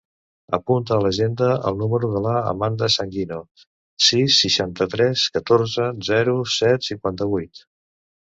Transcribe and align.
Apunta 0.57 0.93
a 0.93 1.01
l'agenda 1.05 1.49
el 1.71 1.75
número 1.81 2.07
de 2.13 2.21
l'Amanda 2.27 2.89
Sanguino: 2.95 3.37
sis, 4.07 4.39
seixanta-tres, 4.45 5.27
catorze, 5.37 5.87
zero, 6.11 6.35
set, 6.57 6.89
cinquanta-vuit. 6.91 7.63